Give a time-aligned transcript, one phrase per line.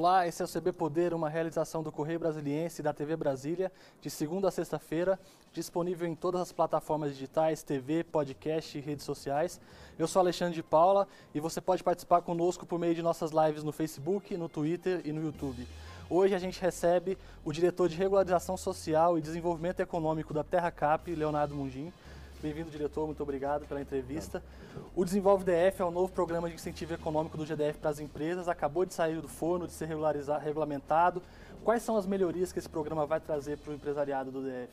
[0.00, 3.70] Olá, esse é o CB Poder, uma realização do Correio Brasiliense e da TV Brasília,
[4.00, 5.20] de segunda a sexta-feira,
[5.52, 9.60] disponível em todas as plataformas digitais, TV, podcast e redes sociais.
[9.98, 13.62] Eu sou Alexandre de Paula e você pode participar conosco por meio de nossas lives
[13.62, 15.68] no Facebook, no Twitter e no YouTube.
[16.08, 21.14] Hoje a gente recebe o diretor de Regularização Social e Desenvolvimento Econômico da Terra Cap,
[21.14, 21.92] Leonardo Mundim.
[22.42, 23.04] Bem-vindo, diretor.
[23.04, 24.42] Muito obrigado pela entrevista.
[24.96, 28.48] O Desenvolve DF é o novo programa de incentivo econômico do GDF para as empresas.
[28.48, 29.86] Acabou de sair do forno, de ser
[30.42, 31.20] regulamentado.
[31.62, 34.72] Quais são as melhorias que esse programa vai trazer para o empresariado do DF?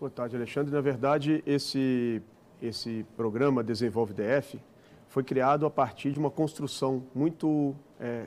[0.00, 0.72] Boa tarde, Alexandre.
[0.72, 2.20] Na verdade, esse,
[2.60, 4.60] esse programa Desenvolve DF
[5.06, 8.26] foi criado a partir de uma construção muito é,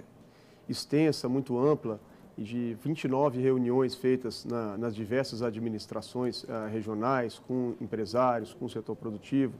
[0.70, 2.00] extensa, muito ampla,
[2.38, 8.96] de 29 reuniões feitas na, nas diversas administrações uh, regionais, com empresários, com o setor
[8.96, 9.54] produtivo,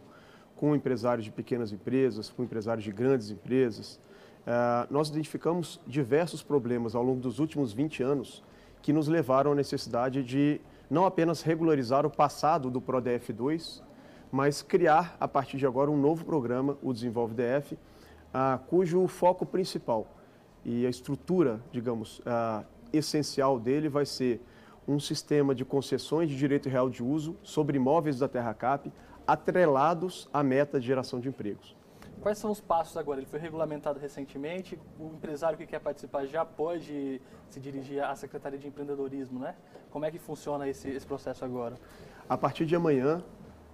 [0.55, 3.99] com empresários de pequenas empresas, com empresários de grandes empresas.
[4.46, 8.43] Uh, nós identificamos diversos problemas ao longo dos últimos 20 anos
[8.82, 13.82] que nos levaram à necessidade de não apenas regularizar o passado do PRODF2,
[14.32, 19.46] mas criar, a partir de agora, um novo programa, o Desenvolve DF, uh, cujo foco
[19.46, 20.08] principal
[20.65, 24.41] e a estrutura, digamos, uh, essencial dele vai ser
[24.87, 28.91] um sistema de concessões de direito real de uso sobre imóveis da Terra Cap,
[29.25, 31.75] atrelados à meta de geração de empregos.
[32.21, 33.19] Quais são os passos agora?
[33.19, 34.79] Ele foi regulamentado recentemente.
[34.99, 39.55] O empresário que quer participar já pode se dirigir à Secretaria de Empreendedorismo, né?
[39.91, 41.75] Como é que funciona esse, esse processo agora?
[42.29, 43.21] A partir de amanhã,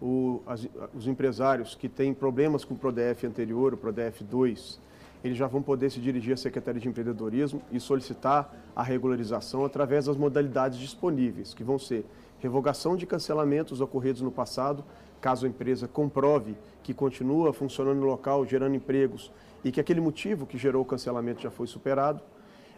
[0.01, 4.81] o, as, os empresários que têm problemas com o PRODEF anterior, o PRODEF 2,
[5.23, 10.05] eles já vão poder se dirigir à Secretaria de Empreendedorismo e solicitar a regularização através
[10.05, 12.05] das modalidades disponíveis, que vão ser
[12.39, 14.83] revogação de cancelamentos ocorridos no passado,
[15.19, 19.31] caso a empresa comprove que continua funcionando no local, gerando empregos
[19.63, 22.21] e que aquele motivo que gerou o cancelamento já foi superado.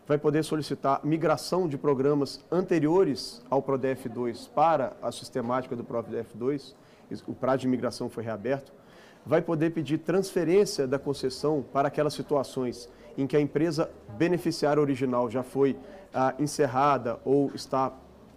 [0.07, 6.35] Vai poder solicitar migração de programas anteriores ao PRODEF 2 para a sistemática do PRODEF
[6.35, 6.75] 2.
[7.27, 8.73] O prazo de migração foi reaberto
[9.25, 15.29] vai poder pedir transferência da concessão para aquelas situações em que a empresa beneficiária original
[15.29, 15.77] já foi
[16.13, 17.91] ah, encerrada ou está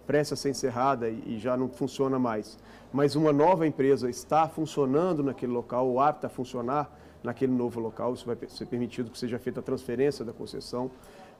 [0.05, 2.57] prestes a ser encerrada e, e já não funciona mais,
[2.93, 6.91] mas uma nova empresa está funcionando naquele local ou apta a funcionar
[7.23, 10.91] naquele novo local, isso vai ser permitido que seja feita a transferência da concessão.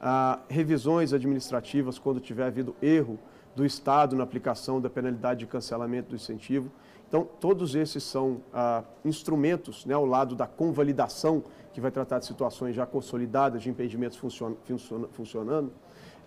[0.02, 3.20] Ah, revisões administrativas quando tiver havido erro
[3.56, 6.70] do Estado na aplicação da penalidade de cancelamento do incentivo.
[7.08, 12.26] Então, todos esses são ah, instrumentos, né, ao lado da convalidação, que vai tratar de
[12.26, 15.72] situações já consolidadas de impedimentos funcion funcion funcionando,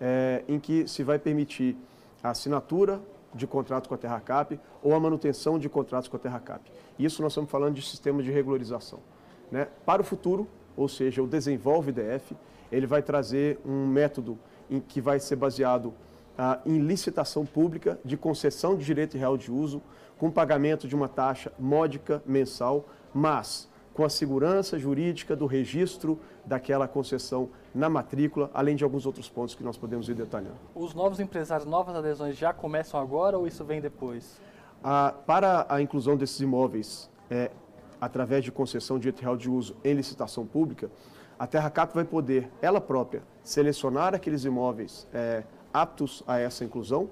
[0.01, 1.77] é, em que se vai permitir
[2.23, 3.01] a assinatura
[3.35, 6.71] de contrato com a Terracap ou a manutenção de contratos com a Terracap.
[6.99, 9.01] Isso nós estamos falando de sistema de regularização.
[9.51, 9.69] Né?
[9.85, 10.47] Para o futuro,
[10.77, 12.37] ou seja, o Desenvolve DF,
[12.71, 14.39] ele vai trazer um método
[14.71, 15.95] em que vai ser baseado
[16.39, 19.83] ah, em licitação pública de concessão de direito real de uso,
[20.17, 26.87] com pagamento de uma taxa módica mensal, mas com a segurança jurídica do registro daquela
[26.87, 30.57] concessão na matrícula, além de alguns outros pontos que nós podemos ir detalhando.
[30.73, 34.41] Os novos empresários, novas adesões já começam agora ou isso vem depois?
[34.85, 37.51] Ah, para a inclusão desses imóveis é,
[38.01, 40.89] através de concessão de direito real de uso em licitação pública,
[41.37, 47.09] a Terra Cap vai poder, ela própria, selecionar aqueles imóveis é, aptos a essa inclusão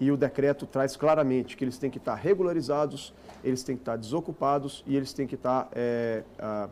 [0.00, 3.96] e o decreto traz claramente que eles têm que estar regularizados, eles têm que estar
[3.96, 6.68] desocupados e eles têm que estar é, ah,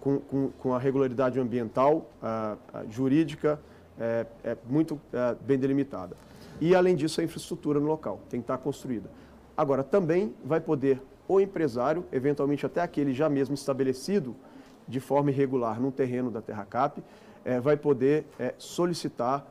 [0.00, 2.56] com, com, com, a regularidade ambiental, ah,
[2.90, 3.60] jurídica,
[3.98, 5.00] é, é muito
[5.46, 6.16] bem delimitada.
[6.60, 9.08] E, além disso, a infraestrutura no local tem que estar construída.
[9.56, 14.34] Agora, também vai poder o empresário, eventualmente até aquele já mesmo estabelecido
[14.86, 17.02] de forma irregular num terreno da Terracap,
[17.44, 18.26] é, vai poder
[18.58, 19.46] solicitar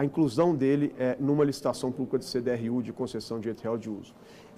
[0.00, 3.90] a inclusão dele é, numa licitação pública de CDRU de concessão de direito real de
[3.90, 4.14] uso.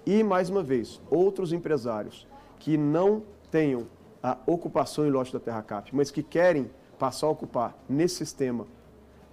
[0.06, 2.28] E, mais uma vez, outros empresários
[2.60, 3.89] que não tenham
[4.22, 8.68] a ocupação em lote da Terracap, mas que querem passar a ocupar nesse sistema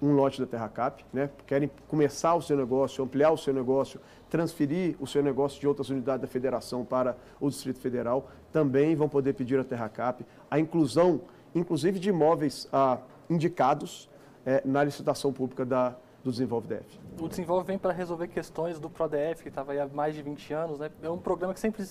[0.02, 1.30] um lote da Terracap, né?
[1.46, 4.02] querem começar o seu negócio, ampliar o seu negócio,
[4.32, 9.08] transferir o seu negócio de outras unidades da federação para o Distrito Federal, também vão
[9.08, 11.22] poder pedir à Terracap a inclusão,
[11.54, 12.98] inclusive de imóveis ah,
[13.30, 14.10] indicados
[14.46, 17.00] é, na licitação pública da, do Desenvolve DF.
[17.20, 20.54] O Desenvolve vem para resolver questões do PRODF, que estava aí há mais de 20
[20.54, 20.80] anos.
[20.80, 20.90] Né?
[21.02, 21.86] É um programa que sempre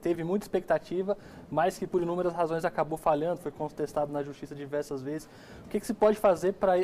[0.00, 1.16] teve muita expectativa,
[1.50, 5.28] mas que por inúmeras razões acabou falhando, foi contestado na justiça diversas vezes.
[5.64, 6.74] O que, que se pode fazer para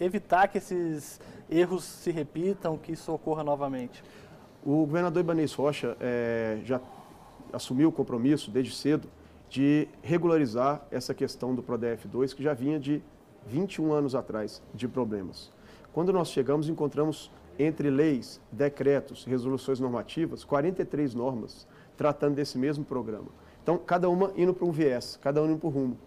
[0.00, 4.02] evitar que esses erros se repitam, que isso ocorra novamente?
[4.64, 6.80] O governador Ibanez Rocha é, já
[7.52, 9.08] assumiu o compromisso desde cedo
[9.48, 13.02] de regularizar essa questão do PRODF 2, que já vinha de
[13.48, 15.50] 21 anos atrás, de problemas.
[15.92, 23.28] Quando nós chegamos, encontramos entre leis, decretos, resoluções normativas, 43 normas tratando desse mesmo programa.
[23.62, 25.98] Então, cada uma indo para um viés, cada uma indo para um rumo.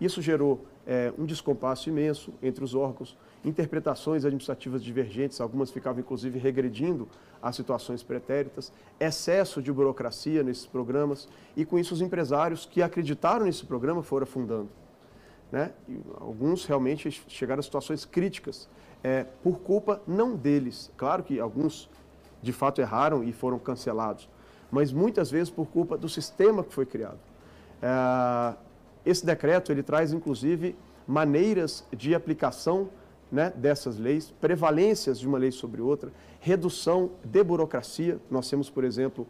[0.00, 6.38] Isso gerou é, um descompasso imenso entre os órgãos, interpretações administrativas divergentes, algumas ficavam inclusive
[6.38, 7.06] regredindo
[7.42, 13.44] às situações pretéritas, excesso de burocracia nesses programas e com isso os empresários que acreditaram
[13.44, 14.68] nesse programa foram afundando.
[15.54, 15.70] Né?
[16.18, 18.68] Alguns realmente chegaram a situações críticas
[19.04, 20.90] é, por culpa não deles.
[20.96, 21.88] Claro que alguns
[22.42, 24.28] de fato erraram e foram cancelados,
[24.68, 27.20] mas muitas vezes por culpa do sistema que foi criado.
[27.80, 28.56] É,
[29.06, 30.74] esse decreto ele traz inclusive
[31.06, 32.88] maneiras de aplicação
[33.30, 38.18] né, dessas leis, prevalências de uma lei sobre outra, redução de burocracia.
[38.28, 39.24] Nós temos, por exemplo,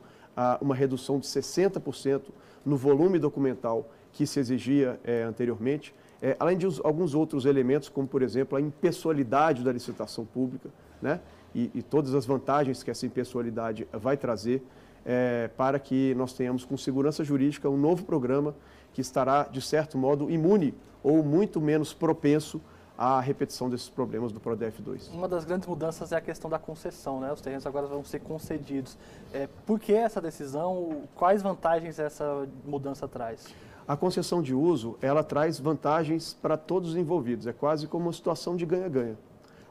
[0.58, 2.22] uma redução de 60%
[2.64, 8.08] no volume documental que se exigia é, anteriormente, é, além de alguns outros elementos, como,
[8.08, 10.70] por exemplo, a impessoalidade da licitação pública,
[11.00, 11.20] né,
[11.54, 14.62] e, e todas as vantagens que essa impessoalidade vai trazer
[15.04, 18.54] é, para que nós tenhamos, com segurança jurídica, um novo programa
[18.92, 22.60] que estará, de certo modo, imune ou muito menos propenso
[22.96, 25.08] a repetição desses problemas do PRODEF 2.
[25.08, 27.32] Uma das grandes mudanças é a questão da concessão, né?
[27.32, 28.96] Os terrenos agora vão ser concedidos.
[29.32, 31.02] É, por que essa decisão?
[31.16, 33.52] Quais vantagens essa mudança traz?
[33.86, 37.46] A concessão de uso, ela traz vantagens para todos os envolvidos.
[37.46, 39.18] É quase como uma situação de ganha-ganha.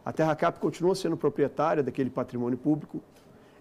[0.06, 3.02] A Terra Cap continua sendo proprietária daquele patrimônio público.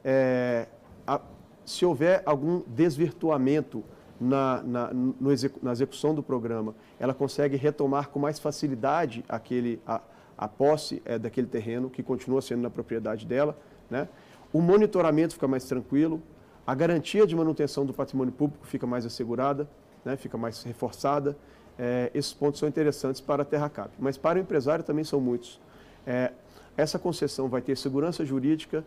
[0.05, 0.67] É,
[1.07, 1.21] a,
[1.65, 3.83] se houver algum desvirtuamento
[4.21, 5.15] na, na, no,
[5.63, 10.01] na execução do programa, ela consegue retomar com mais facilidade aquele, a,
[10.37, 13.57] a posse é, daquele terreno, que continua sendo na propriedade dela.
[13.89, 14.07] Né?
[14.53, 16.21] O monitoramento fica mais tranquilo,
[16.67, 19.69] a garantia de manutenção do patrimônio público fica mais assegurada,
[20.05, 20.17] né?
[20.17, 21.37] fica mais reforçada.
[21.79, 25.61] É, esses pontos são interessantes para a TerraCap, mas para o empresário também são muitos.
[26.07, 26.33] É,
[26.77, 28.85] essa concessão vai ter segurança jurídica,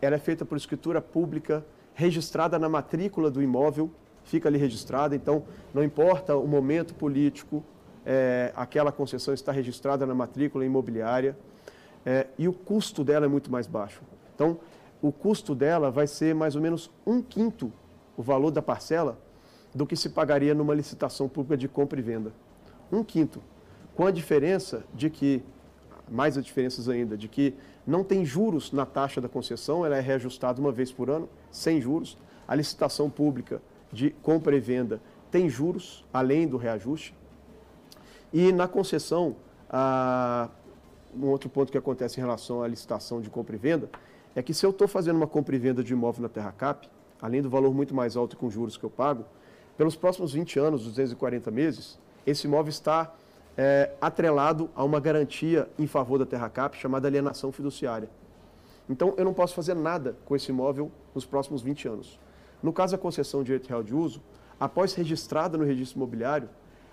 [0.00, 3.90] ela é feita por escritura pública, registrada na matrícula do imóvel,
[4.24, 5.44] fica ali registrada, então
[5.74, 7.64] não importa o momento político,
[8.04, 11.36] é, aquela concessão está registrada na matrícula imobiliária
[12.06, 14.00] é, e o custo dela é muito mais baixo.
[14.34, 14.58] Então,
[15.02, 17.72] o custo dela vai ser mais ou menos um quinto
[18.16, 19.16] o valor da parcela
[19.78, 22.32] do que se pagaria numa licitação pública de compra e venda.
[22.90, 23.40] Um quinto.
[23.94, 25.40] Com a diferença de que,
[26.10, 27.54] mais as diferenças ainda, de que
[27.86, 31.80] não tem juros na taxa da concessão, ela é reajustada uma vez por ano, sem
[31.80, 32.18] juros.
[32.48, 37.14] A licitação pública de compra e venda tem juros, além do reajuste.
[38.32, 39.36] E na concessão,
[41.14, 43.88] um outro ponto que acontece em relação à licitação de compra e venda
[44.34, 46.88] é que se eu estou fazendo uma compra e venda de imóvel na Terra Cap,
[47.22, 49.24] além do valor muito mais alto com juros que eu pago,
[49.78, 53.14] pelos próximos 20 anos, 240 meses, esse imóvel está
[53.56, 58.10] é, atrelado a uma garantia em favor da Terra Cap chamada alienação fiduciária.
[58.90, 62.18] Então, eu não posso fazer nada com esse imóvel nos próximos 20 anos.
[62.60, 64.20] No caso da concessão de direito real de uso,
[64.58, 66.48] após registrada no registro imobiliário,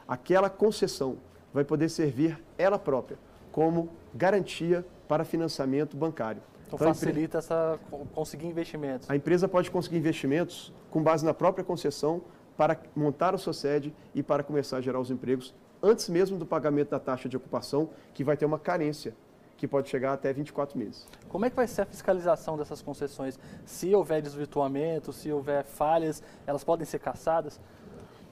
[0.08, 1.18] aquela concessão
[1.52, 3.18] vai poder servir ela própria
[3.52, 6.42] como garantia para financiamento bancário.
[6.68, 7.80] Então, então facilita essa
[8.14, 9.10] conseguir investimentos.
[9.10, 12.22] A empresa pode conseguir investimentos com base na própria concessão
[12.58, 16.46] para montar a sua sede e para começar a gerar os empregos antes mesmo do
[16.46, 19.14] pagamento da taxa de ocupação, que vai ter uma carência
[19.58, 21.08] que pode chegar até 24 meses.
[21.30, 23.40] Como é que vai ser a fiscalização dessas concessões?
[23.66, 27.60] Se houver desvirtuamento, se houver falhas, elas podem ser caçadas?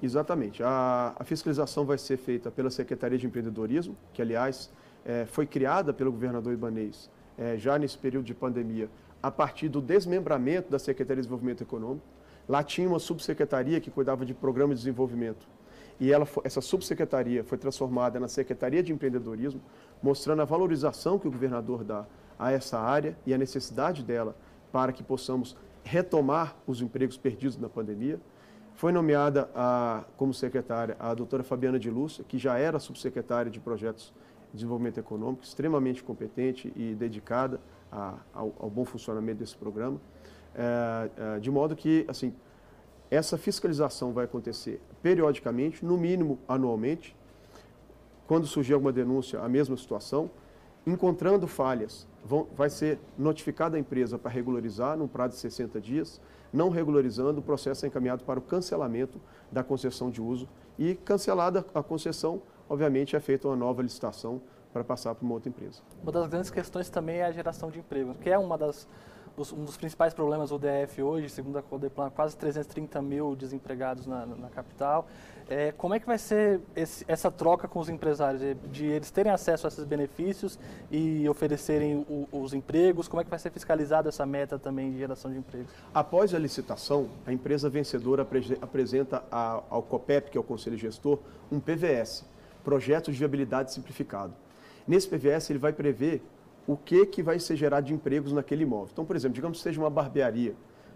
[0.01, 0.61] Exatamente.
[0.63, 4.69] A, a fiscalização vai ser feita pela Secretaria de Empreendedorismo, que, aliás,
[5.05, 8.89] é, foi criada pelo governador Ibanês é, já nesse período de pandemia,
[9.21, 12.05] a partir do desmembramento da Secretaria de Desenvolvimento Econômico.
[12.47, 15.47] Lá tinha uma subsecretaria que cuidava de programa de desenvolvimento
[15.99, 19.61] e ela, essa subsecretaria foi transformada na Secretaria de Empreendedorismo,
[20.01, 22.05] mostrando a valorização que o governador dá
[22.37, 24.35] a essa área e a necessidade dela
[24.71, 28.19] para que possamos retomar os empregos perdidos na pandemia.
[28.73, 33.59] Foi nomeada a, como secretária a doutora Fabiana de Lúcia, que já era subsecretária de
[33.59, 34.11] Projetos
[34.51, 40.01] de Desenvolvimento Econômico, extremamente competente e dedicada a, ao, ao, bom funcionamento desse programa.
[40.55, 42.33] É, é, de modo que, assim,
[43.09, 47.15] essa fiscalização vai acontecer periodicamente, no mínimo anualmente.
[48.27, 50.31] Quando surgir alguma denúncia, a mesma situação.
[50.85, 56.19] Encontrando falhas, vão, vai ser notificada a empresa para regularizar num prazo de 60 dias.
[56.51, 59.19] Não regularizando, o processo é encaminhado para o cancelamento
[59.51, 60.47] da concessão de uso.
[60.77, 64.41] E cancelada a concessão, obviamente é feita uma nova licitação
[64.73, 65.81] para passar para uma outra empresa.
[66.01, 68.87] Uma das grandes questões também é a geração de emprego, que é uma das
[69.37, 74.25] um dos principais problemas do DF hoje, segundo a Codeplan, quase 330 mil desempregados na,
[74.25, 75.07] na capital.
[75.49, 79.31] É, como é que vai ser esse, essa troca com os empresários, de eles terem
[79.31, 80.57] acesso a esses benefícios
[80.91, 83.07] e oferecerem o, os empregos?
[83.07, 85.71] Como é que vai ser fiscalizada essa meta também de geração de empregos?
[85.93, 88.25] Após a licitação, a empresa vencedora
[88.61, 91.19] apresenta ao COPEP, que é o Conselho Gestor,
[91.51, 92.23] um PVS,
[92.63, 94.33] Projeto de Viabilidade Simplificado.
[94.87, 96.21] Nesse PVS, ele vai prever
[96.67, 98.89] o que, que vai ser gerado de empregos naquele imóvel.
[98.91, 100.55] Então, por exemplo, digamos que seja uma barbearia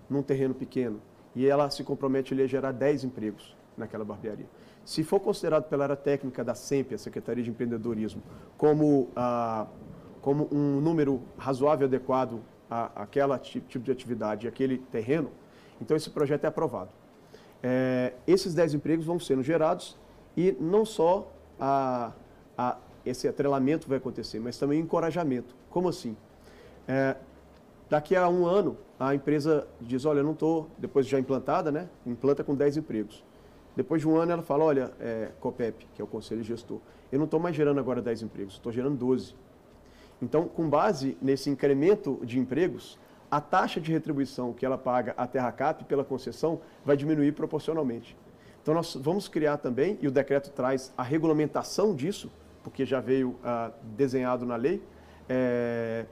[0.09, 1.01] num terreno pequeno
[1.35, 4.45] e ela se compromete a gerar 10 empregos naquela barbearia.
[4.83, 8.23] Se for considerado pela área técnica da SEMP, a Secretaria de Empreendedorismo,
[8.57, 9.67] como, ah,
[10.21, 15.29] como um número razoável e adequado a, aquela tipo de atividade, aquele terreno,
[15.81, 16.89] então esse projeto é aprovado.
[17.61, 19.97] É, esses 10 empregos vão sendo gerados
[20.35, 22.13] e não só a,
[22.57, 25.55] a, esse atrelamento vai acontecer, mas também encorajamento.
[25.69, 26.15] Como assim?
[26.87, 27.15] É,
[27.89, 31.71] daqui a um ano, a empresa diz, olha, eu não estou, depois de já implantada,
[31.71, 33.23] né, implanta com 10 empregos.
[33.75, 36.79] Depois de um ano, ela fala, olha, é, COPEP, que é o Conselho Gestor,
[37.11, 39.35] eu não estou mais gerando agora 10 empregos, estou gerando 12.
[40.21, 42.97] Então, com base nesse incremento de empregos,
[43.29, 48.17] a taxa de retribuição que ela paga à TerraCap pela concessão vai diminuir proporcionalmente.
[48.61, 52.31] Então, nós vamos criar também, e o decreto traz a regulamentação disso,
[52.67, 54.83] porque já veio ah, desenhado na lei,
[55.29, 56.05] é,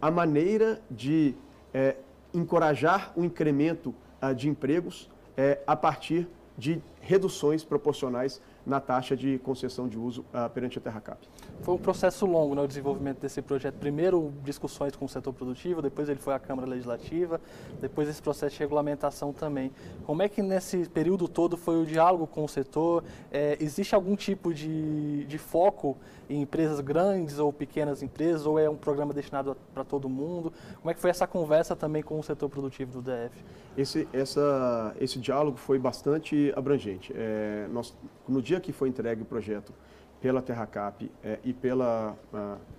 [0.00, 1.34] a maneira de
[1.74, 1.96] é,
[2.32, 9.38] encorajar o incremento ah, de empregos é, a partir de reduções proporcionais na taxa de
[9.38, 11.26] concessão de uso uh, perante a TerraCap.
[11.62, 13.76] Foi um processo longo no né, desenvolvimento desse projeto.
[13.76, 17.40] Primeiro, discussões com o setor produtivo, depois ele foi à Câmara Legislativa,
[17.80, 19.72] depois esse processo de regulamentação também.
[20.04, 23.02] Como é que nesse período todo foi o diálogo com o setor?
[23.32, 25.96] É, existe algum tipo de, de foco
[26.28, 30.52] em empresas grandes ou pequenas empresas, ou é um programa destinado para todo mundo?
[30.76, 33.42] Como é que foi essa conversa também com o setor produtivo do DF?
[33.76, 37.12] Esse, essa, esse diálogo foi bastante abrangente.
[37.14, 37.96] É, nós,
[38.28, 39.72] no dia que foi entregue o projeto
[40.20, 42.16] pela Terracap é, e pela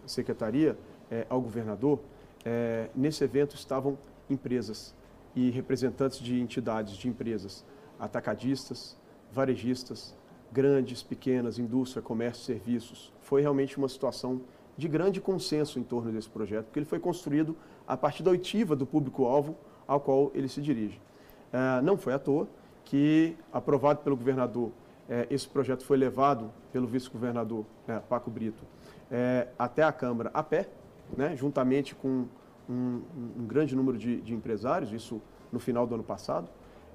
[0.06, 0.78] Secretaria
[1.10, 2.00] é, ao governador,
[2.46, 3.98] é, nesse evento estavam
[4.30, 4.94] empresas
[5.36, 7.66] e representantes de entidades de empresas,
[8.00, 8.98] atacadistas,
[9.32, 10.16] varejistas,
[10.52, 13.14] grandes, pequenas, indústria, comércio, serviços.
[13.22, 14.42] Foi realmente uma situação
[14.78, 17.56] de grande consenso em torno desse projeto, porque ele foi construído
[17.88, 19.56] a partir da oitiva do público-alvo
[19.88, 21.00] ao qual ele se dirige.
[21.52, 22.48] É, não foi à toa
[22.86, 24.72] que, aprovado pelo governador
[25.10, 28.64] é, esse projeto foi levado pelo vice-governador é, Paco Brito
[29.12, 30.70] é, até a Câmara a pé,
[31.18, 32.26] né, juntamente com
[32.70, 33.02] um,
[33.38, 35.20] um grande número de, de, empresários, isso
[35.52, 36.48] no final do ano passado,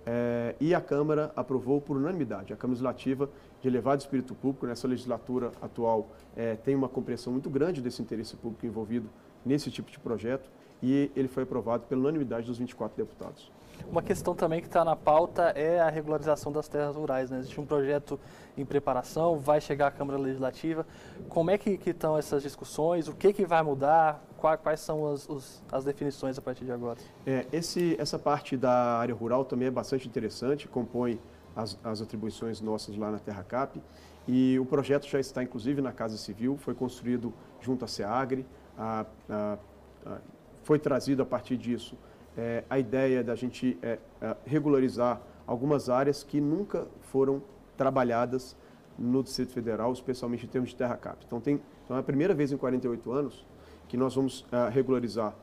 [0.06, 2.52] é, e a Câmara aprovou por unanimidade.
[2.52, 3.28] A Câmara Legislativa,
[3.60, 8.36] de elevado espírito público, nessa legislatura atual, é, tem uma compreensão muito grande desse interesse
[8.36, 9.08] público envolvido
[9.44, 10.48] nesse tipo de projeto,
[10.82, 13.50] e ele foi aprovado pela unanimidade dos 24 deputados.
[13.88, 17.30] Uma questão também que está na pauta é a regularização das terras rurais.
[17.30, 17.38] Né?
[17.38, 18.18] Existe um projeto
[18.56, 20.86] em preparação, vai chegar à Câmara Legislativa.
[21.28, 23.08] Como é que, estão essas discussões?
[23.08, 24.24] O que, que vai mudar?
[24.36, 26.98] Quais, quais são as, os, as definições a partir de agora?
[27.26, 31.20] É, esse, essa parte da área rural também é bastante interessante, compõe
[31.54, 33.80] as, as atribuições nossas lá na Terra Cap.
[34.26, 39.06] E o projeto já está, inclusive, na Casa Civil, foi construído junto à SEAGRE, a,
[39.28, 39.58] a,
[40.06, 40.18] a,
[40.62, 41.96] foi trazido a partir disso
[42.36, 47.42] é, a ideia da gente é, é, regularizar algumas áreas que nunca foram
[47.76, 48.56] trabalhadas
[48.98, 51.24] no Distrito Federal, especialmente em termos de terra cap.
[51.26, 53.46] Então, tem, então é a primeira vez em 48 anos
[53.88, 55.34] que nós vamos é, regularizar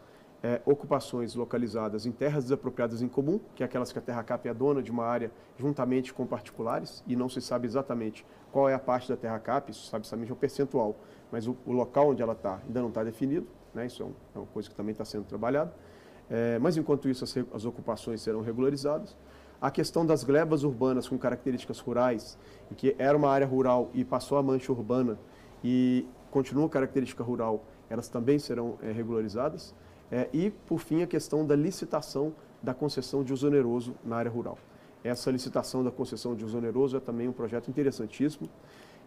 [0.43, 4.47] é, ocupações localizadas em terras desapropriadas em comum, que é aquelas que a terra cap
[4.47, 8.73] é dona de uma área juntamente com particulares, e não se sabe exatamente qual é
[8.73, 10.95] a parte da terra cap, isso sabe somente o percentual,
[11.31, 13.85] mas o, o local onde ela está ainda não está definido, né?
[13.85, 15.73] isso é, um, é uma coisa que também está sendo trabalhada.
[16.31, 19.17] É, mas enquanto isso as, as, ocupações serão regularizadas.
[19.59, 22.37] A questão das glebas urbanas com características rurais,
[22.71, 25.19] em que era uma área rural e passou a mancha urbana
[25.61, 29.75] e continua característica rural, elas também serão é, regularizadas.
[30.09, 32.33] É, e, por fim, a questão da licitação
[32.63, 34.57] da concessão de uso oneroso na área rural.
[35.03, 38.47] Essa licitação da concessão de uso oneroso é também um projeto interessantíssimo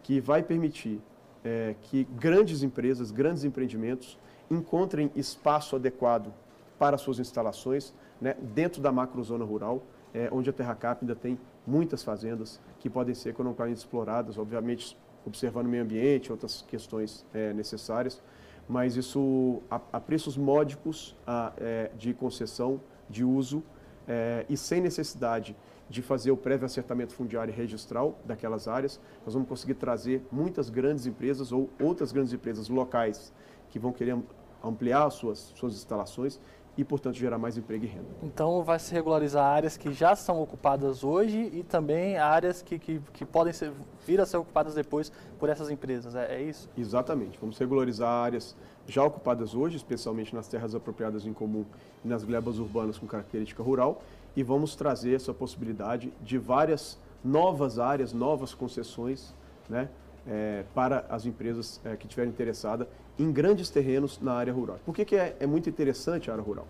[0.03, 1.01] que vai permitir
[1.43, 4.19] é, que grandes empresas, grandes empreendimentos
[4.51, 6.33] encontrem espaço adequado
[6.79, 12.03] para suas instalações né, dentro da macrozona rural, é, onde a Terracap ainda tem muitas
[12.03, 18.23] fazendas que podem ser economicamente exploradas, obviamente observando o meio ambiente, outras questões é, necessárias,
[18.69, 23.63] mas isso a, a preços módicos a, é, de concessão, de uso
[24.07, 25.57] é, e sem necessidade
[25.89, 30.71] de fazer o prévio acertamento fundiário e registral daquelas áreas, nós vamos conseguir trazer muitas
[30.71, 33.33] grandes empresas ou outras grandes empresas locais
[33.69, 34.17] que vão querer
[34.63, 36.41] ampliar suas, suas instalações
[36.77, 38.09] e, portanto, gerar mais emprego e renda.
[38.23, 43.01] Então, vai se regularizar áreas que já são ocupadas hoje e também áreas que, que,
[43.13, 43.73] que podem ser,
[44.07, 46.69] vir a ser ocupadas depois por essas empresas, é, é isso?
[46.77, 47.39] Exatamente.
[47.41, 51.65] Vamos regularizar áreas já ocupadas hoje, especialmente nas terras apropriadas em comum
[52.05, 54.03] e nas glebas urbanas com característica rural,
[54.37, 59.33] e vamos trazer essa possibilidade de várias novas áreas, novas concessões,
[59.69, 59.89] né,
[60.27, 62.87] é, para as empresas é, que estiverem interessadas
[63.19, 64.79] em grandes terrenos na área rural.
[64.85, 66.67] Por que, que é, é muito interessante a área rural?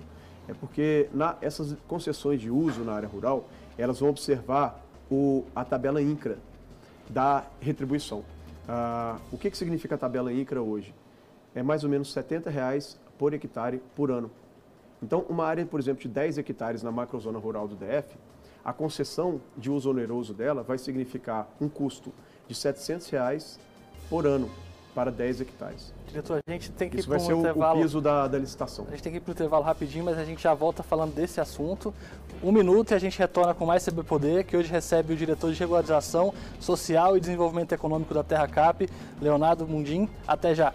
[0.49, 5.65] É porque na, essas concessões de uso na área rural, elas vão observar o, a
[5.65, 6.39] tabela INCRA
[7.09, 8.25] da retribuição.
[8.69, 10.95] Ah, o que, que significa a tabela INCRA hoje?
[11.55, 14.31] É mais ou menos 70 reais por hectare por ano.
[15.03, 18.17] Então, uma área, por exemplo, de 10 hectares na macrozona rural do DF,
[18.65, 22.13] a concessão de uso oneroso dela vai significar um custo
[22.49, 23.59] de 700 reais
[24.09, 24.51] por ano
[24.95, 25.93] para 10 hectares.
[26.07, 27.81] Diretor, a gente tem que Isso ir para um intervalo.
[27.81, 28.87] o piso da, da licitação.
[28.87, 31.13] A gente tem que ir para o intervalo rapidinho, mas a gente já volta falando
[31.13, 31.93] desse assunto.
[32.43, 35.53] Um minuto e a gente retorna com mais CB Poder, que hoje recebe o diretor
[35.53, 38.89] de regularização social e desenvolvimento econômico da Terra Cap,
[39.21, 40.09] Leonardo Mundim.
[40.27, 40.73] Até já.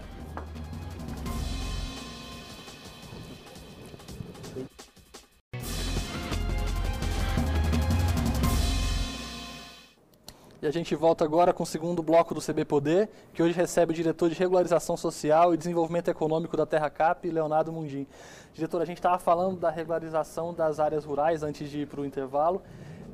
[10.62, 13.92] E a gente volta agora com o segundo bloco do CB Poder, que hoje recebe
[13.92, 18.06] o diretor de Regularização Social e Desenvolvimento Econômico da Terra Cap, Leonardo Mundim.
[18.52, 22.04] Diretor, a gente estava falando da regularização das áreas rurais antes de ir para o
[22.04, 22.60] intervalo.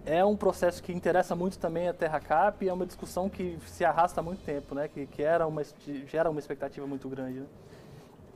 [0.05, 3.57] É um processo que interessa muito também a Terra Cap e é uma discussão que
[3.69, 4.89] se arrasta há muito tempo, né?
[4.89, 5.63] que, que era uma,
[6.09, 7.39] gera uma expectativa muito grande.
[7.39, 7.47] Né?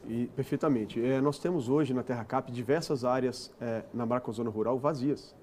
[0.07, 1.05] E, perfeitamente.
[1.05, 5.35] É, nós temos hoje na Terra Cap diversas áreas é, na macrozona rural vazias.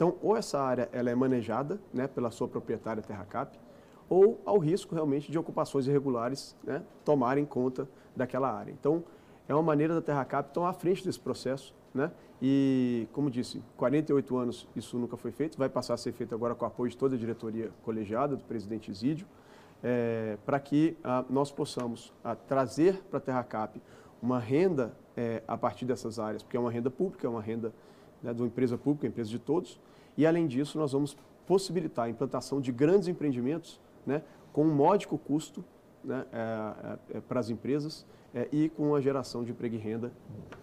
[0.00, 3.60] Então, ou essa área ela é manejada né, pela sua proprietária TerraCap,
[4.08, 8.72] ou ao risco realmente de ocupações irregulares né, tomarem conta daquela área.
[8.72, 9.04] Então,
[9.46, 11.74] é uma maneira da TerraCap tomar à frente desse processo.
[11.92, 12.10] Né?
[12.40, 16.54] E, como disse, 48 anos isso nunca foi feito, vai passar a ser feito agora
[16.54, 19.26] com o apoio de toda a diretoria colegiada, do presidente Isídio,
[19.82, 23.78] é, para que ah, nós possamos ah, trazer para a TerraCap
[24.22, 27.70] uma renda é, a partir dessas áreas, porque é uma renda pública, é uma renda
[28.22, 29.78] né, de uma empresa pública, empresa de todos,
[30.16, 35.18] e, além disso, nós vamos possibilitar a implantação de grandes empreendimentos né, com um módico
[35.18, 35.64] custo
[36.04, 39.78] né, é, é, é para as empresas é, e com a geração de emprego e
[39.78, 40.12] renda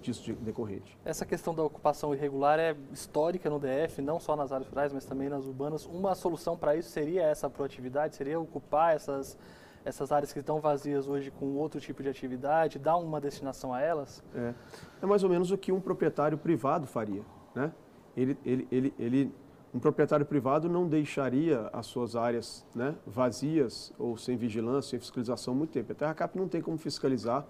[0.02, 0.98] disso decorrente.
[1.04, 5.06] Essa questão da ocupação irregular é histórica no DF, não só nas áreas rurais, mas
[5.06, 5.86] também nas urbanas.
[5.86, 9.38] Uma solução para isso seria essa proatividade, seria ocupar essas,
[9.84, 13.82] essas áreas que estão vazias hoje com outro tipo de atividade, dar uma destinação a
[13.82, 14.24] elas?
[14.34, 14.54] É,
[15.02, 17.24] é mais ou menos o que um proprietário privado faria.
[17.58, 17.72] Né?
[18.16, 19.34] Ele, ele, ele, ele
[19.74, 25.54] um proprietário privado não deixaria as suas áreas né, vazias ou sem vigilância, sem fiscalização
[25.56, 25.92] muito tempo.
[25.92, 27.46] A TerraCap não tem como fiscalizar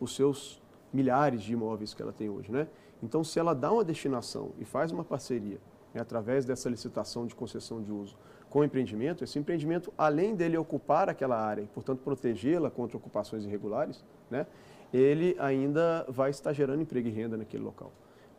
[0.00, 0.60] os seus
[0.92, 2.50] milhares de imóveis que ela tem hoje.
[2.50, 2.66] Né?
[3.02, 5.58] Então, se ela dá uma destinação e faz uma parceria
[5.94, 8.16] né, através dessa licitação de concessão de uso
[8.50, 13.44] com o empreendimento, esse empreendimento, além dele ocupar aquela área e, portanto, protegê-la contra ocupações
[13.44, 14.46] irregulares, né,
[14.92, 17.90] ele ainda vai estar gerando emprego e renda naquele local.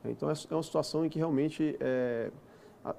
[0.06, 2.32] Então, é, é uma situação em que realmente é,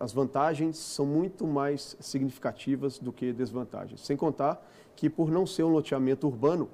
[0.00, 4.00] as vantagens são muito mais significativas do que desvantagens.
[4.00, 4.64] Sem contar
[4.96, 6.68] que, por não ser um loteamento urbano,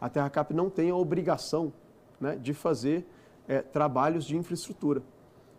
[0.00, 1.72] a TerraCap não tem a obrigação
[2.20, 3.06] né, de fazer
[3.46, 5.02] é, trabalhos de infraestrutura.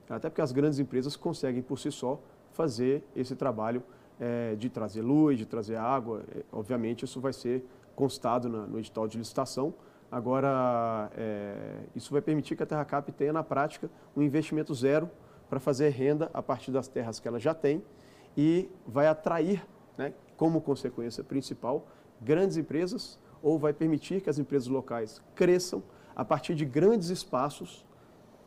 [0.10, 2.20] Até porque as grandes empresas conseguem, por si só,
[2.52, 3.84] fazer esse trabalho
[4.20, 6.24] é, de trazer luz, de trazer água.
[6.36, 7.64] É, obviamente, isso vai ser
[7.96, 9.74] constado na, no edital de licitação.
[10.12, 15.10] Agora, é, isso vai permitir que a TerraCap tenha, na prática, um investimento zero
[15.50, 17.84] para fazer renda a partir das terras que ela já tem
[18.36, 19.66] e vai atrair,
[19.98, 21.88] né, como consequência principal,
[22.22, 25.84] grandes empresas ou vai permitir que as empresas locais cresçam
[26.16, 27.86] a partir de grandes espaços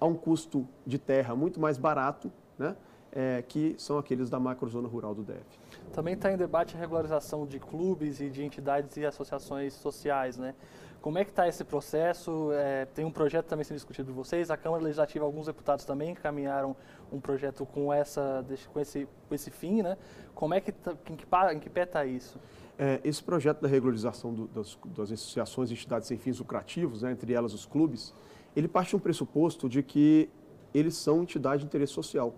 [0.01, 2.75] a um custo de terra muito mais barato, né,
[3.12, 5.59] é, que são aqueles da macrozona rural do DF.
[5.92, 10.55] Também está em debate a regularização de clubes e de entidades e associações sociais, né?
[11.00, 12.50] Como é que está esse processo?
[12.52, 14.50] É, tem um projeto também sendo discutido por vocês.
[14.50, 16.76] A Câmara Legislativa, alguns deputados também encaminharam
[17.10, 19.96] um projeto com, essa, com, esse, com esse fim, né?
[20.34, 22.38] Como é que, tá, em, que, em que pé está isso?
[22.78, 27.12] É, esse projeto da regularização do, das, das, associações e entidades sem fins lucrativos, né,
[27.12, 28.14] entre elas os clubes,
[28.54, 30.28] ele parte de um pressuposto de que
[30.72, 32.34] eles são entidade de interesse social.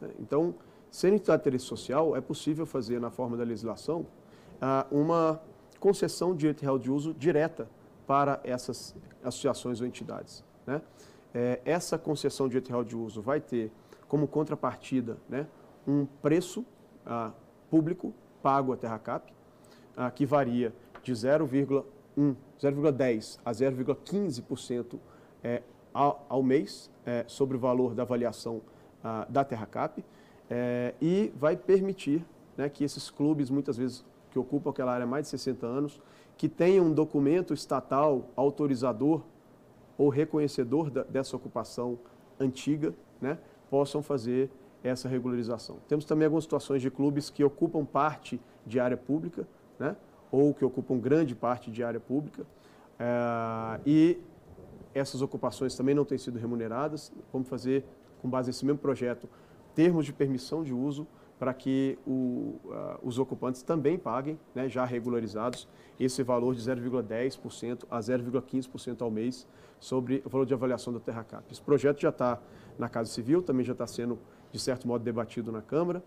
[0.00, 0.08] Né?
[0.18, 0.54] Então,
[0.90, 4.06] sendo entidade de interesse social, é possível fazer, na forma da legislação,
[4.60, 5.40] ah, uma
[5.80, 7.68] concessão de direito real de uso direta
[8.06, 10.44] para essas associações ou entidades.
[10.66, 10.80] Né?
[11.34, 13.72] É, essa concessão de direito real de uso vai ter
[14.06, 15.46] como contrapartida né,
[15.86, 16.64] um preço
[17.06, 17.32] ah,
[17.70, 18.12] público
[18.42, 19.32] pago à TerraCap,
[19.96, 21.84] ah, que varia de 0,1,
[22.60, 24.98] 0,10 a 0,15%
[25.42, 25.62] é,
[25.94, 28.60] ao, ao mês é, sobre o valor da avaliação
[29.02, 30.04] ah, da TerraCap
[30.50, 32.24] é, e vai permitir
[32.56, 36.00] né, que esses clubes, muitas vezes que ocupam aquela área há mais de 60 anos,
[36.36, 39.22] que tenham um documento estatal autorizador
[39.98, 41.98] ou reconhecedor da, dessa ocupação
[42.38, 43.38] antiga, né,
[43.68, 44.50] possam fazer
[44.82, 45.76] essa regularização.
[45.86, 49.46] Temos também algumas situações de clubes que ocupam parte de área pública,
[49.78, 49.94] né,
[50.32, 52.46] ou que ocupam grande parte de área pública,
[52.98, 54.18] é, e
[54.94, 57.12] essas ocupações também não têm sido remuneradas.
[57.32, 57.84] Vamos fazer,
[58.20, 59.28] com base nesse mesmo projeto,
[59.74, 61.06] termos de permissão de uso
[61.40, 65.66] para que o, uh, os ocupantes também paguem, né, já regularizados,
[65.98, 69.46] esse valor de 0,10% a 0,15% ao mês
[69.80, 71.42] sobre o valor de avaliação da TerraCap.
[71.50, 72.38] Esse projeto já está
[72.78, 74.18] na Casa Civil, também já está sendo,
[74.52, 76.04] de certo modo, debatido na Câmara,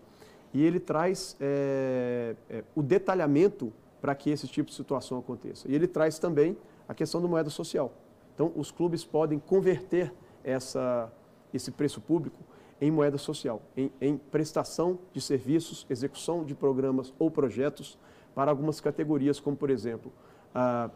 [0.52, 5.68] e ele traz é, é, o detalhamento para que esse tipo de situação aconteça.
[5.68, 6.56] E ele traz também
[6.88, 7.92] a questão da moeda social.
[8.36, 11.12] Então, os clubes podem converter essa,
[11.52, 12.38] esse preço público
[12.80, 17.98] em moeda social, em, em, prestação de serviços, execução de programas ou projetos
[18.34, 20.12] para algumas categorias, como, por exemplo,
[20.54, 20.90] ah,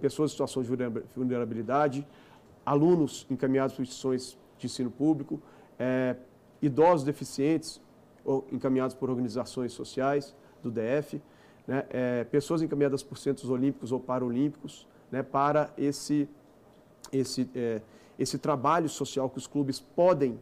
[0.00, 0.68] pessoas em situação de
[1.14, 2.06] vulnerabilidade,
[2.64, 5.40] alunos encaminhados por instituições de ensino público,
[5.78, 6.16] eh,
[6.60, 7.80] idosos deficientes
[8.24, 11.22] ou encaminhados por organizações sociais do DF,
[11.66, 16.28] né, eh, pessoas encaminhadas por centros olímpicos ou paralímpicos, né, para esse,
[17.12, 17.80] esse, é,
[18.18, 20.38] esse trabalho social que os clubes podem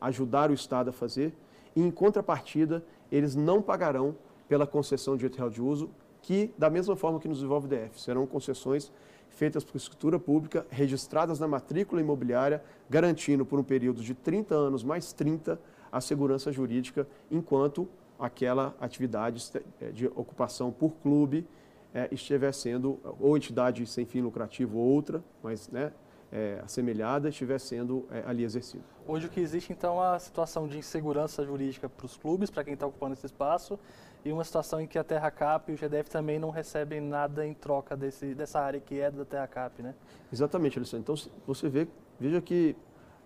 [0.00, 1.32] ajudar o Estado a fazer,
[1.74, 4.16] e em contrapartida, eles não pagarão
[4.48, 5.90] pela concessão de direito real de uso,
[6.22, 8.92] que, da mesma forma que nos envolve o DF, serão concessões
[9.30, 14.82] feitas por escritura pública, registradas na matrícula imobiliária, garantindo por um período de 30 anos
[14.82, 15.60] mais 30
[15.92, 19.52] a segurança jurídica, enquanto aquela atividade
[19.92, 21.46] de ocupação por clube
[21.94, 25.92] é, estiver sendo, ou entidade sem fim lucrativo ou outra, mas né,
[26.30, 28.84] é, assemelhada, estiver sendo é, ali exercida.
[29.06, 32.64] Hoje o que existe então é a situação de insegurança jurídica para os clubes, para
[32.64, 33.78] quem está ocupando esse espaço,
[34.24, 37.46] e uma situação em que a Terra Cap e o GDF também não recebem nada
[37.46, 39.94] em troca desse, dessa área que é da Terra Cap, né?
[40.32, 41.14] Exatamente, Alessandro.
[41.14, 41.88] Então você vê,
[42.20, 42.76] veja que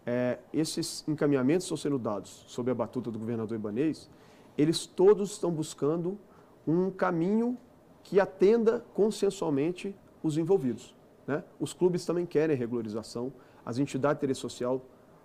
[0.07, 4.09] é, esses encaminhamentos estão sendo dados sob a batuta do governador Ibanês,
[4.57, 6.19] eles todos estão buscando
[6.67, 7.57] um caminho
[8.03, 10.95] que atenda consensualmente os envolvidos.
[11.27, 11.43] Né?
[11.59, 13.33] Os clubes também querem regularização,
[13.65, 14.81] as entidades de interesse social,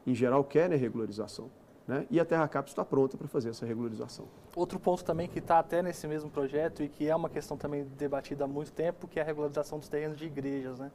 [0.06, 1.50] em geral, querem regularização.
[1.88, 2.06] Né?
[2.12, 4.26] E a Terra Cap está pronta para fazer essa regularização.
[4.56, 7.86] Outro ponto também que está até nesse mesmo projeto e que é uma questão também
[7.98, 10.78] debatida há muito tempo, que é a regularização dos terrenos de igrejas.
[10.80, 10.92] Né?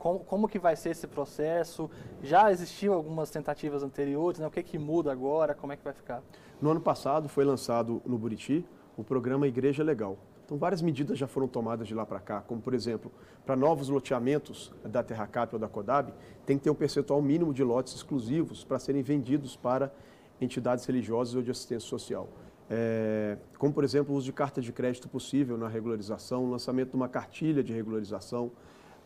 [0.00, 1.88] Como, como que vai ser esse processo?
[2.22, 4.46] Já existiam algumas tentativas anteriores, né?
[4.46, 5.54] o que, que muda agora?
[5.54, 6.22] Como é que vai ficar?
[6.60, 10.18] No ano passado foi lançado no Buriti o programa Igreja Legal.
[10.52, 13.10] Então, várias medidas já foram tomadas de lá para cá, como, por exemplo,
[13.46, 16.12] para novos loteamentos da Terracap ou da Codab,
[16.44, 19.90] tem que ter um percentual mínimo de lotes exclusivos para serem vendidos para
[20.38, 22.28] entidades religiosas ou de assistência social.
[22.68, 26.90] É, como, por exemplo, o uso de carta de crédito possível na regularização, o lançamento
[26.90, 28.52] de uma cartilha de regularização.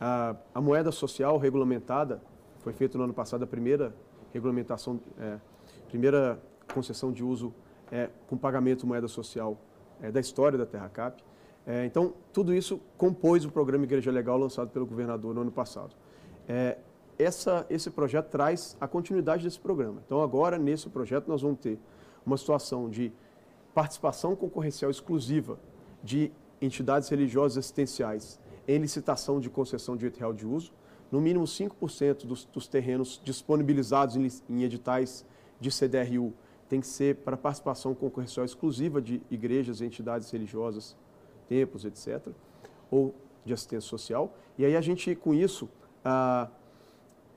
[0.00, 2.20] A, a moeda social regulamentada,
[2.58, 3.94] foi feita no ano passado a primeira
[4.34, 5.38] regulamentação, é,
[5.86, 6.42] primeira
[6.74, 7.54] concessão de uso
[7.92, 9.56] é, com pagamento moeda social
[10.02, 11.24] é, da história da Terracap.
[11.66, 15.96] É, então, tudo isso compôs o programa Igreja Legal lançado pelo governador no ano passado.
[16.48, 16.78] É,
[17.18, 20.00] essa, esse projeto traz a continuidade desse programa.
[20.06, 21.78] Então, agora, nesse projeto, nós vamos ter
[22.24, 23.12] uma situação de
[23.74, 25.58] participação concorrencial exclusiva
[26.02, 26.30] de
[26.62, 30.72] entidades religiosas assistenciais em licitação de concessão de direito real de uso,
[31.10, 35.24] no mínimo 5% dos, dos terrenos disponibilizados em, em editais
[35.60, 36.32] de CDRU
[36.68, 40.96] tem que ser para participação concorrencial exclusiva de igrejas e entidades religiosas
[41.48, 42.28] templos, etc.,
[42.90, 44.34] ou de assistência social.
[44.58, 45.68] E aí a gente, com isso,
[46.04, 46.48] ah,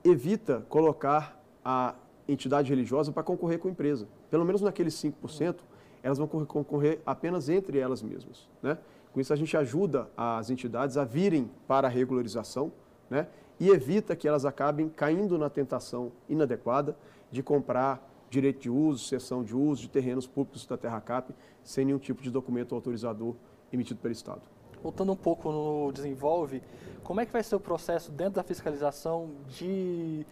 [0.04, 1.96] evita colocar a
[2.28, 4.08] entidade religiosa para concorrer com a empresa.
[4.30, 5.58] Pelo menos naqueles 5%,
[6.02, 8.48] elas vão concorrer apenas entre elas mesmas.
[8.62, 8.78] Né?
[9.12, 12.72] Com isso, a gente ajuda as entidades a virem para a regularização
[13.10, 13.28] né?
[13.60, 16.96] e evita que elas acabem caindo na tentação inadequada
[17.32, 21.86] de comprar direito de uso, cessão de uso de terrenos públicos da Terra Cap sem
[21.86, 23.36] nenhum tipo de documento autorizador
[23.72, 24.42] emitido pelo Estado.
[24.82, 26.62] Voltando um pouco no desenvolve,
[27.04, 30.26] como é que vai ser o processo dentro da fiscalização de,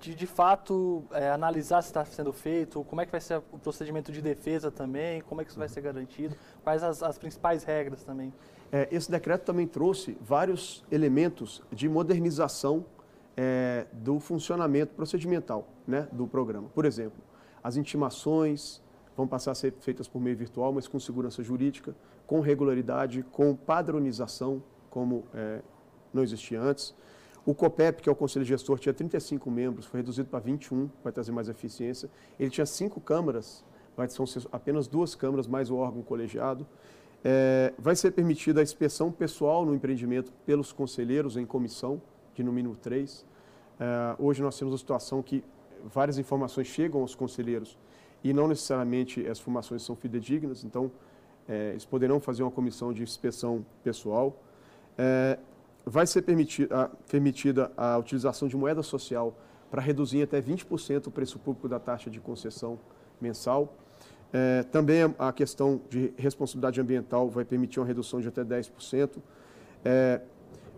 [0.00, 3.58] de, de fato, é, analisar se está sendo feito, como é que vai ser o
[3.58, 7.62] procedimento de defesa também, como é que isso vai ser garantido, quais as, as principais
[7.62, 8.32] regras também?
[8.72, 12.84] É, esse decreto também trouxe vários elementos de modernização
[13.36, 16.68] é, do funcionamento procedimental né, do programa.
[16.74, 17.22] Por exemplo,
[17.62, 18.82] as intimações,
[19.16, 21.94] vão passar a ser feitas por meio virtual, mas com segurança jurídica,
[22.28, 25.62] com regularidade, com padronização, como é,
[26.12, 26.94] não existia antes.
[27.44, 31.10] O COPEP, que é o Conselho Gestor, tinha 35 membros, foi reduzido para 21, vai
[31.10, 32.10] trazer mais eficiência.
[32.38, 33.64] Ele tinha cinco câmaras,
[33.96, 36.66] vai são apenas duas câmaras mais o órgão colegiado.
[37.24, 42.00] É, vai ser permitida a inspeção pessoal no empreendimento pelos conselheiros em comissão,
[42.34, 43.24] de no mínimo três.
[43.80, 45.42] É, hoje nós temos a situação que
[45.82, 47.78] várias informações chegam aos conselheiros
[48.22, 50.92] e não necessariamente as informações são fidedignas, então
[51.48, 54.36] é, eles poderão fazer uma comissão de inspeção pessoal.
[54.96, 55.38] É,
[55.84, 59.34] vai ser permitida a, permitida a utilização de moeda social
[59.70, 62.78] para reduzir até 20% o preço público da taxa de concessão
[63.20, 63.74] mensal.
[64.30, 69.16] É, também a questão de responsabilidade ambiental vai permitir uma redução de até 10%.
[69.84, 70.20] É,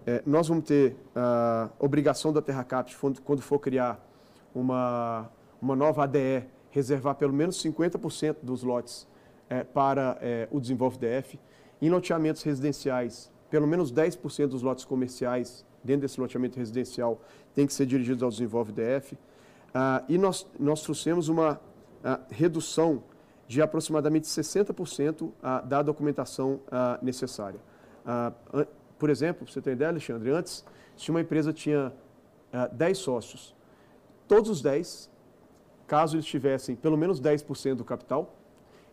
[0.07, 4.01] é, nós vamos ter a obrigação da Terra Cap, quando for criar
[4.55, 5.29] uma,
[5.61, 9.09] uma nova ADE, reservar pelo menos 50% dos lotes
[9.51, 11.39] é, para é, o Desenvolve DF.
[11.83, 17.21] Em loteamentos residenciais, pelo menos 10% dos lotes comerciais dentro desse loteamento residencial
[17.55, 19.19] tem que ser dirigidos ao Desenvolve DF.
[19.75, 21.61] Ah, e nós, nós trouxemos uma
[22.03, 23.03] ah, redução
[23.51, 27.59] de aproximadamente 60% ah, da documentação ah, necessária.
[28.07, 28.33] Ah,
[28.97, 30.65] por exemplo, você tem ideia, Alexandre, antes,
[30.97, 31.93] se uma empresa tinha
[32.73, 33.57] 10 ah, sócios,
[34.29, 35.11] todos os 10,
[35.87, 38.37] caso eles tivessem pelo menos 10% do capital,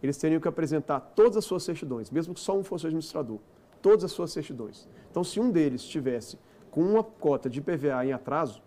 [0.02, 3.40] eles teriam que apresentar todas as suas certidões, mesmo que só um fosse administrador,
[3.82, 4.88] todas as suas certidões.
[5.10, 6.38] Então, se um deles estivesse
[6.70, 8.62] com uma cota de PVA em atraso,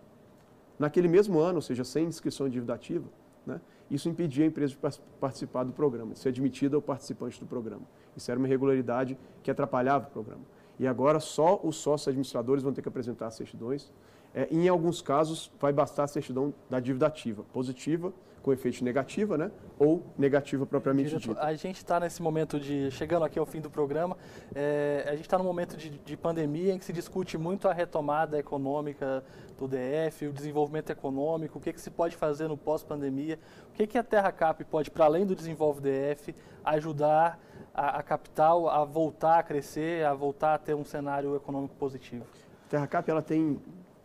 [0.78, 3.08] naquele mesmo ano, ou seja, sem inscrição em dívida ativa,
[3.46, 7.46] né, isso impedia a empresa de participar do programa, de ser admitida ao participante do
[7.46, 7.82] programa.
[8.16, 10.42] Isso era uma irregularidade que atrapalhava o programa.
[10.78, 13.92] E agora só os sócios administradores vão ter que apresentar as certidões
[14.34, 19.36] é, em alguns casos, vai bastar a certidão da dívida ativa, positiva, com efeito negativa,
[19.36, 19.50] né?
[19.78, 21.46] Ou negativa propriamente Diretor, dita.
[21.46, 24.16] A gente está nesse momento de, chegando aqui ao fim do programa,
[24.54, 27.72] é, a gente está num momento de, de, pandemia em que se discute muito a
[27.72, 29.22] retomada econômica
[29.58, 33.38] do DF, o desenvolvimento econômico, o que, que se pode fazer no pós-pandemia,
[33.70, 37.38] o que, que a Terra Cap pode, para além do Desenvolve DF, ajudar
[37.74, 42.24] a, a capital a voltar a crescer, a voltar a ter um cenário econômico positivo.
[42.68, 43.60] Terra Cap ela tem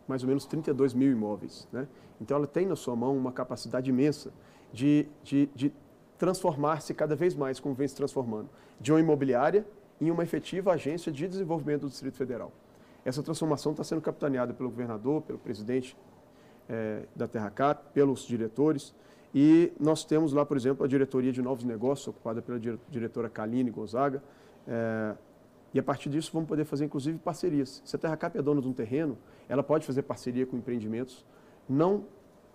[0.06, 1.68] mais ou menos 32 mil imóveis.
[1.72, 1.86] Né?
[2.20, 4.32] Então, ela tem na sua mão uma capacidade imensa
[4.72, 5.72] de, de, de
[6.18, 8.48] transformar-se cada vez mais, como vem se transformando,
[8.80, 9.66] de uma imobiliária
[10.00, 12.52] em uma efetiva agência de desenvolvimento do Distrito Federal.
[13.04, 15.96] Essa transformação está sendo capitaneada pelo governador, pelo presidente
[16.68, 18.94] é, da Cap, pelos diretores.
[19.34, 23.70] E nós temos lá, por exemplo, a diretoria de novos negócios, ocupada pela diretora Kaline
[23.70, 24.22] Gonzaga,
[24.66, 25.14] é,
[25.76, 27.82] e a partir disso vamos poder fazer inclusive parcerias.
[27.84, 31.22] Se a Terra Cap é dona de um terreno, ela pode fazer parceria com empreendimentos,
[31.68, 32.06] não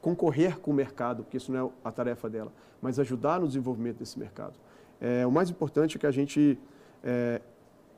[0.01, 3.97] concorrer com o mercado, porque isso não é a tarefa dela, mas ajudar no desenvolvimento
[3.97, 4.55] desse mercado.
[4.99, 6.57] É, o mais importante é que a gente
[7.03, 7.39] é,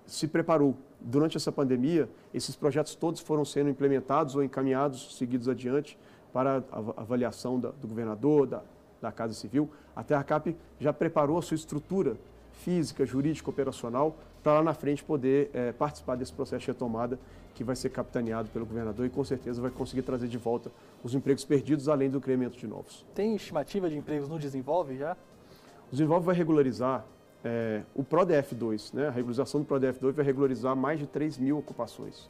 [0.06, 0.76] se preparou.
[1.00, 5.98] Durante essa pandemia, esses projetos todos foram sendo implementados ou encaminhados, seguidos adiante,
[6.34, 8.62] para a avaliação da, do governador, da,
[9.02, 9.70] da Casa Civil.
[9.96, 12.18] A Terra Cap já preparou a sua estrutura
[12.54, 17.20] física, jurídica, operacional, para lá na frente poder é, participar desse processo de retomada
[17.54, 20.72] que vai ser capitaneado pelo governador e com certeza vai conseguir trazer de volta
[21.04, 23.06] os empregos perdidos, além do incremento de novos.
[23.14, 25.16] Tem estimativa de empregos no Desenvolve já?
[25.88, 27.06] O Desenvolve vai regularizar
[27.44, 29.08] é, o PRODF2, né?
[29.08, 32.30] a regularização do PRODF2 vai regularizar mais de 3 mil ocupações.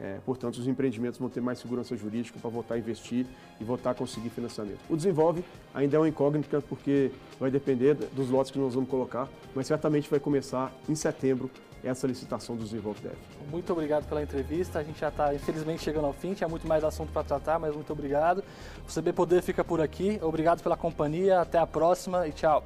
[0.00, 3.26] É, portanto, os empreendimentos vão ter mais segurança jurídica para voltar a investir
[3.60, 4.78] e voltar a conseguir financiamento.
[4.88, 9.28] O desenvolve ainda é uma incógnita porque vai depender dos lotes que nós vamos colocar,
[9.54, 11.50] mas certamente vai começar em setembro
[11.82, 13.14] essa licitação do Desenvolve Dev.
[13.50, 14.78] Muito obrigado pela entrevista.
[14.78, 16.34] A gente já está, infelizmente, chegando ao fim.
[16.34, 18.44] Tinha muito mais assunto para tratar, mas muito obrigado.
[18.86, 20.18] O CB Poder fica por aqui.
[20.22, 21.40] Obrigado pela companhia.
[21.40, 22.64] Até a próxima e tchau.